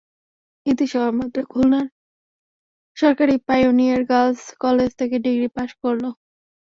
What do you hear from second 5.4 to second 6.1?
Pass করল।